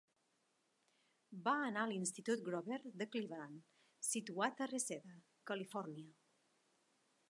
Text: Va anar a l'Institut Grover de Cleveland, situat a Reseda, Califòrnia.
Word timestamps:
Va 1.47 1.53
anar 1.65 1.83
a 1.87 1.91
l'Institut 1.91 2.41
Grover 2.49 2.81
de 3.03 3.09
Cleveland, 3.17 3.63
situat 4.11 4.65
a 4.67 4.73
Reseda, 4.77 5.19
Califòrnia. 5.53 6.21